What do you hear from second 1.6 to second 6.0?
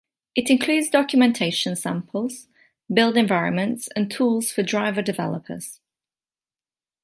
samples, build environments, and tools for driver developers.